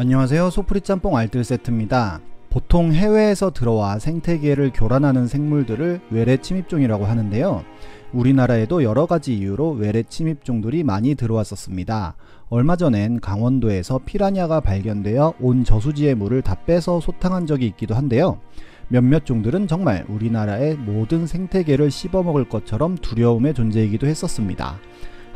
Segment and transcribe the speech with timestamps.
[0.00, 0.50] 안녕하세요.
[0.50, 2.20] 소프리 짬뽕 알뜰 세트입니다.
[2.50, 7.64] 보통 해외에서 들어와 생태계를 교란하는 생물들을 외래 침입종이라고 하는데요.
[8.12, 12.14] 우리나라에도 여러 가지 이유로 외래 침입종들이 많이 들어왔었습니다.
[12.48, 18.38] 얼마 전엔 강원도에서 피라냐가 발견되어 온 저수지의 물을 다 빼서 소탕한 적이 있기도 한데요.
[18.86, 24.78] 몇몇 종들은 정말 우리나라의 모든 생태계를 씹어먹을 것처럼 두려움의 존재이기도 했었습니다.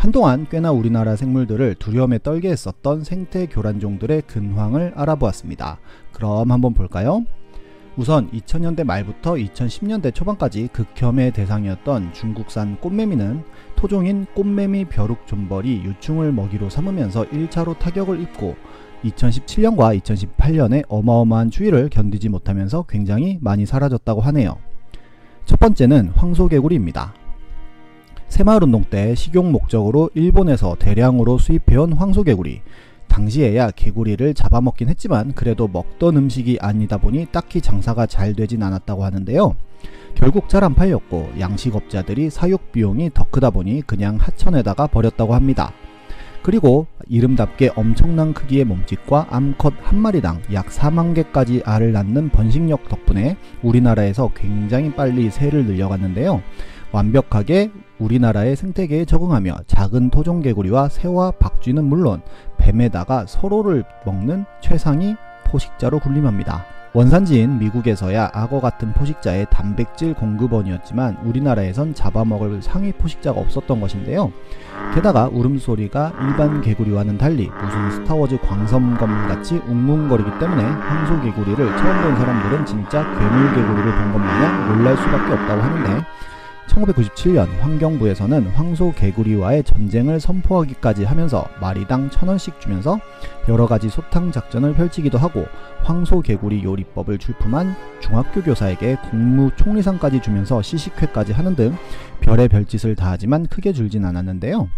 [0.03, 5.79] 한동안 꽤나 우리나라 생물들을 두려움에 떨게 했었던 생태 교란종들의 근황을 알아보았습니다.
[6.11, 7.25] 그럼 한번 볼까요?
[7.97, 13.45] 우선 2000년대 말부터 2010년대 초반까지 극혐의 대상이었던 중국산 꽃매미는
[13.77, 18.57] 토종인 꽃매미 벼룩존벌이 유충을 먹이로 삼으면서 1차로 타격을 입고
[19.05, 24.57] 2017년과 2018년에 어마어마한 추위를 견디지 못하면서 굉장히 많이 사라졌다고 하네요.
[25.45, 27.22] 첫 번째는 황소개구리입니다.
[28.33, 32.63] 새마을운동 때 식용 목적으로 일본에서 대량으로 수입해온 황소개구리.
[33.07, 39.55] 당시에야 개구리를 잡아먹긴 했지만 그래도 먹던 음식이 아니다 보니 딱히 장사가 잘 되진 않았다고 하는데요.
[40.15, 45.71] 결국 잘 안 팔렸고 양식업자들이 사육 비용이 더 크다 보니 그냥 하천에다가 버렸다고 합니다.
[46.43, 53.37] 그리고 이름답게 엄청난 크기의 몸집과 암컷 한 마리당 약 4만 개까지 알을 낳는 번식력 덕분에
[53.63, 56.41] 우리나라에서 굉장히 빨리 새를 늘려갔는데요.
[56.93, 62.21] 완벽하게 우리나라의 생태계에 적응하며 작은 토종개구리와 새와 박쥐는 물론
[62.59, 66.65] 뱀에다가 서로를 먹는 최상위 포식자로 군림합니다.
[66.95, 74.31] 원산지인 미국에서야 악어 같은 포식자의 단백질 공급원이었지만 우리나라에선 잡아먹을 상위 포식자가 없었던 것인데요.
[74.95, 82.67] 게다가 울음소리가 일반 개구리와는 달리 무슨 스타워즈 광섬검 같이 웅웅거리기 때문에 황소개구리를 처음 본 사람들은
[82.67, 86.05] 진짜 괴물개구리를 본 것 마냥 놀랄 수밖에 없다고 하는데
[86.69, 92.99] 1997년 환경부에서는 황소 개구리와의 전쟁을 선포하기까지 하면서 마리당 천원씩 주면서
[93.49, 95.47] 여러가지 소탕 작전을 펼치기도 하고
[95.83, 101.77] 황소 개구리 요리법을 출품한 중학교 교사에게 국무총리상까지 주면서 시식회까지 하는 등
[102.21, 104.69] 별의 별짓을 다하지만 크게 줄진 않았는데요.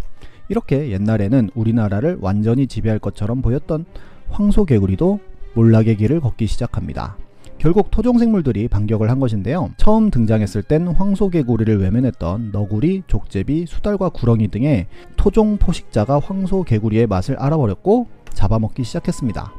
[0.48, 3.84] 이렇게 옛날에는 우리나라를 완전히 지배할 것처럼 보였던
[4.30, 5.20] 황소 개구리도
[5.54, 7.16] 몰락의 길을 걷기 시작합니다.
[7.58, 9.70] 결국 토종생물들이 반격을 한 것인데요.
[9.76, 18.08] 처음 등장했을 땐 황소개구리를 외면했던 너구리, 족제비, 수달과 구렁이 등의 토종 포식자가 황소개구리의 맛을 알아버렸고
[18.34, 19.52] 잡아먹기 시작했습니다.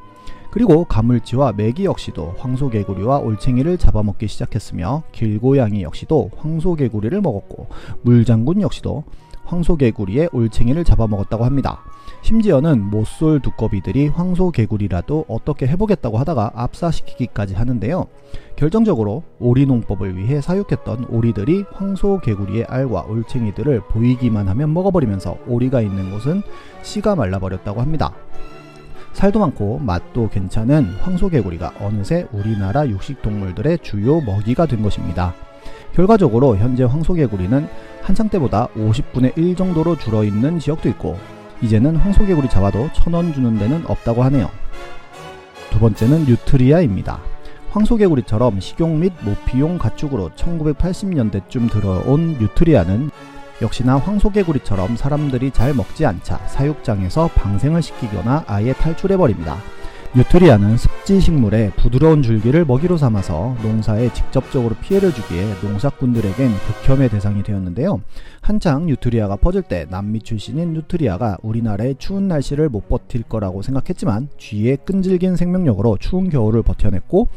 [0.51, 7.67] 그리고 가물치와 메기 역시도 황소개구리와 올챙이를 잡아먹기 시작했으며 길고양이 역시도 황소개구리를 먹었고
[8.03, 9.03] 물장군 역시도
[9.43, 11.83] 황소개구리의 올챙이를 잡아먹었다고 합니다.
[12.25, 18.07] 심지어는 못쏠 두꺼비들이 황소개구리라도 어떻게 해보겠다고 하다가 압사시키기까지 하는데요.
[18.55, 26.41] 결정적으로 오리농법을 위해 사육했던 오리들이 황소개구리의 알과 올챙이들을 보이기만 하면 먹어버리면서 오리가 있는 곳은
[26.81, 28.11] 씨가 말라버렸다고 합니다.
[29.13, 35.35] 살도 많고 맛도 괜찮은 황소개구리가 어느새 우리나라 육식동물들의 주요 먹이가 된 것입니다.
[35.93, 37.67] 결과적으로 현재 황소개구리는
[38.01, 41.19] 한창 때보다 50분의 1 정도로 줄어있는 지역도 있고
[41.61, 44.49] 이제는 황소개구리 잡아도 천원 주는 데는 없다고 하네요.
[45.71, 47.19] 두 번째는 뉴트리아입니다.
[47.71, 53.11] 황소개구리처럼 식용 및 모피용 가축으로 1980년대쯤 들어온 뉴트리아는
[53.61, 59.57] 역시나 황소개구리처럼 사람들이 잘 먹지 않자 사육장에서 방생을 시키거나 아예 탈출해버립니다.
[60.17, 67.99] 뉴트리아는 습지식물의 부드러운 줄기를 먹이로 삼아서 농사에 직접적으로 피해를 주기에 농사꾼들에겐 극혐의 대상이 되었는데요.
[68.39, 74.77] 한창 뉴트리아가 퍼질 때 남미 출신인 뉴트리아가 우리나라의 추운 날씨를 못 버틸 거라고 생각했지만 쥐의
[74.85, 77.27] 끈질긴 생명력으로 추운 겨울을 버텨냈고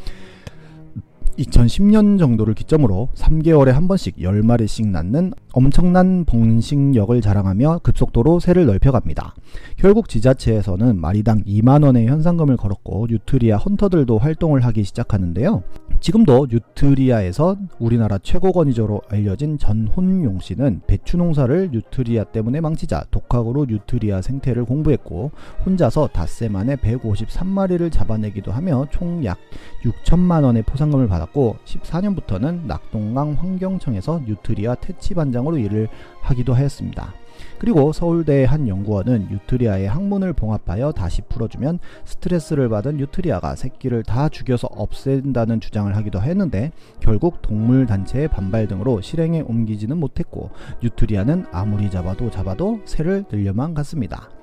[1.36, 9.34] 2010년 정도를 기점으로 3개월에 한 번씩 10마리씩 낳는 엄청난 번식력을 자랑하며 급속도로 세를 넓혀갑니다.
[9.76, 15.64] 결국 지자체에서는 마리당 2만원의 현상금을 걸었고 뉴트리아 헌터들도 활동을 하기 시작하는데요.
[15.98, 24.22] 지금도 뉴트리아에서 우리나라 최고 권위자로 알려진 전홍용 씨는 배추 농사를 뉴트리아 때문에 망치자 독학으로 뉴트리아
[24.22, 25.32] 생태를 공부했고
[25.66, 29.38] 혼자서 닷새 만에 153마리를 잡아내기도 하며 총 약
[29.82, 35.88] 6천만 원의 포상금을 받았고 14년부터는 낙동강 환경청에서 뉴트리아 퇴치 반장 으로 일을
[36.20, 37.14] 하기도 하였습니다.
[37.58, 44.68] 그리고 서울대의 한 연구원은 뉴트리아의 항문을 봉합하여 다시 풀어주면 스트레스를 받은 뉴트리아가 새끼를 다 죽여서
[44.70, 50.50] 없앤다는 주장을 하기도 했는데 결국 동물 단체의 반발 등으로 실행에 옮기지는 못했고
[50.82, 54.37] 뉴트리아는 아무리 잡아도 잡아도 세를 늘려만 갔습니다.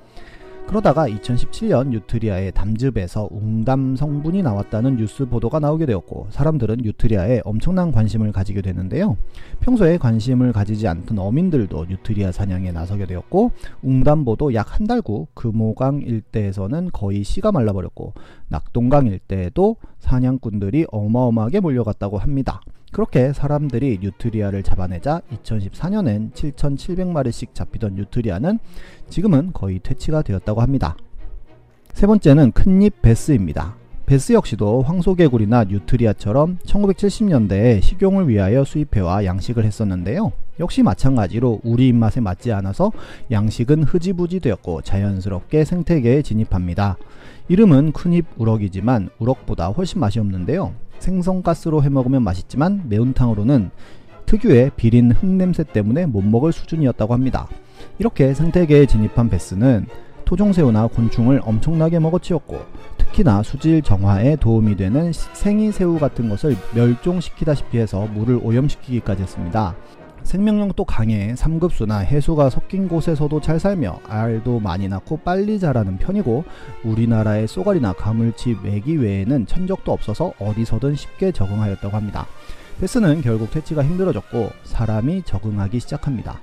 [0.68, 8.32] 그러다가 2017년 뉴트리아의 담즙에서 웅담 성분이 나왔다는 뉴스 보도가 나오게 되었고 사람들은 뉴트리아에 엄청난 관심을
[8.32, 9.16] 가지게 되는데요.
[9.62, 13.52] 평소에 관심을 가지지 않던 어민들도 뉴트리아 사냥에 나서게 되었고
[13.84, 18.14] 웅담보도 약 한 달 후 금호강 일대에서는 거의 씨가 말라버렸고
[18.50, 22.62] 낙동강 일대에도 사냥꾼들이 어마어마하게 몰려갔다고 합니다.
[22.96, 28.58] 그렇게 사람들이 뉴트리아를 잡아내자 2014년엔 7,700마리씩 잡히던 뉴트리아는
[29.10, 30.96] 지금은 거의 퇴치가 되었다고 합니다.
[31.92, 33.76] 세 번째는 큰잎 베스입니다.
[34.06, 40.32] 베스 역시도 황소개구리나 뉴트리아처럼 1970년대에 식용을 위하여 수입해와 양식을 했었는데요.
[40.62, 42.94] 역시 마찬가지로 우리 입맛에 맞지 않아서
[43.30, 46.96] 양식은 흐지부지 되었고 자연스럽게 생태계에 진입합니다.
[47.48, 50.74] 이름은 큰잎 우럭이지만 우럭보다 훨씬 맛이 없는데요.
[50.98, 53.70] 생선가스로 해먹으면 맛있지만 매운탕으로는
[54.26, 57.48] 특유의 비린 흙냄새 때문에 못 먹을 수준이었다고 합니다.
[58.00, 59.86] 이렇게 생태계에 진입한 베스는
[60.26, 62.60] 토종새우나 곤충을 엄청나게 먹어치웠고
[62.98, 69.76] 특히나 수질 정화에 도움이 되는 생이새우 같은 것을 멸종시키다시피 해서 물을 오염시키기까지 했습니다.
[70.26, 76.44] 생명력도 강해 3급수나 해수가 섞인 곳에서도 잘 살며 알도 많이 낳고 빨리 자라는 편이고
[76.84, 82.26] 우리나라의 쏘가리나 가물치 메기 외에는 천적도 없어서 어디서든 쉽게 적응하였다고 합니다.
[82.82, 86.42] 베스는 결국 퇴치가 힘들어졌고 사람이 적응하기 시작합니다.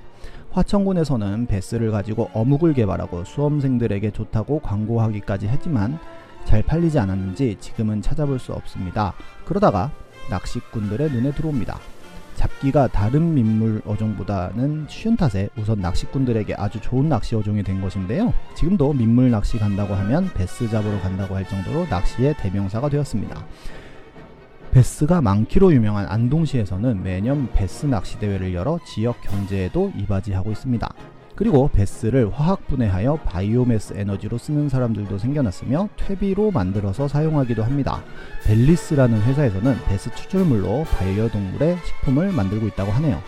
[0.51, 5.99] 화천군에서는 베스를 가지고 어묵을 개발하고 수험생들에게 좋다고 광고하기까지 했지만
[6.45, 9.13] 잘 팔리지 않았는지 지금은 찾아볼 수 없습니다.
[9.43, 9.91] 그러다가
[10.29, 11.79] 낚시꾼들의 눈에 들어옵니다.
[12.35, 18.33] 잡기가 다른 민물 어종보다는 쉬운 탓에 우선 낚시꾼들에게 아주 좋은 낚시 어종이 된 것인데요.
[18.55, 23.45] 지금도 민물 낚시 간다고 하면 베스 잡으러 간다고 할 정도로 낚시의 대명사가 되었습니다.
[24.71, 30.91] 배스가 많기로 유명한 안동시에서는 매년 배스 낚시 대회를 열어 지역 경제에도 이바지하고 있습니다.
[31.35, 38.03] 그리고 배스를 화학 분해하여 바이오매스 에너지로 쓰는 사람들도 생겨났으며 퇴비로 만들어서 사용하기도 합니다.
[38.45, 43.19] 밸리스라는 회사에서는 배스 추출물로 반려동물의 식품을 만들고 있다고 하네요.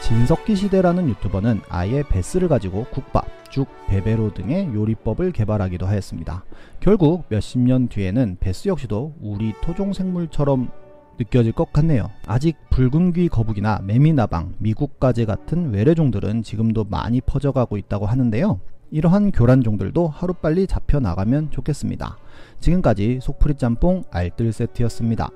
[0.00, 6.44] 진석기 시대라는 유튜버는 아예 배스를 가지고 국밥, 죽, 빼빼로 등의 요리법을 개발하기도 하였습니다.
[6.80, 10.70] 결국 몇십 년 뒤에는 베스 역시도 우리 토종 생물처럼
[11.18, 12.10] 느껴질 것 같네요.
[12.26, 18.60] 아직 붉은귀 거북이나 매미나방, 미국가재 같은 외래종들은 지금도 많이 퍼져가고 있다고 하는데요.
[18.90, 22.16] 이러한 교란종들도 하루빨리 잡혀 나가면 좋겠습니다.
[22.60, 25.30] 지금까지 속풀이 짬뽕 알뜰 세트였습니다.